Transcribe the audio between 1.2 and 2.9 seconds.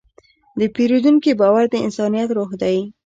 باور د انسانیت روح دی.